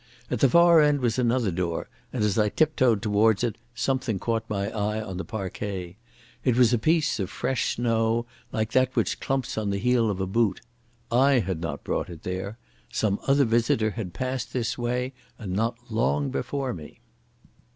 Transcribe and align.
At 0.31 0.39
the 0.39 0.49
far 0.49 0.81
end 0.81 0.99
was 0.99 1.19
another 1.19 1.51
door, 1.51 1.87
and 2.11 2.23
as 2.23 2.35
I 2.39 2.49
tiptoed 2.49 3.03
towards 3.03 3.43
it 3.43 3.55
something 3.75 4.17
caught 4.17 4.49
my 4.49 4.71
eye 4.71 4.99
on 4.99 5.17
the 5.17 5.23
parquet. 5.23 5.95
It 6.43 6.55
was 6.55 6.73
a 6.73 6.79
piece 6.79 7.19
of 7.19 7.29
fresh 7.29 7.75
snow 7.75 8.25
like 8.51 8.71
that 8.71 8.95
which 8.95 9.19
clumps 9.19 9.59
on 9.59 9.69
the 9.69 9.77
heel 9.77 10.09
of 10.09 10.19
a 10.19 10.25
boot. 10.25 10.61
I 11.11 11.33
had 11.33 11.61
not 11.61 11.83
brought 11.83 12.09
it 12.09 12.23
there. 12.23 12.57
Some 12.91 13.19
other 13.27 13.45
visitor 13.45 13.91
had 13.91 14.11
passed 14.11 14.53
this 14.53 14.75
way, 14.75 15.13
and 15.37 15.53
not 15.53 15.77
long 15.91 16.31
before 16.31 16.73
me. 16.73 16.99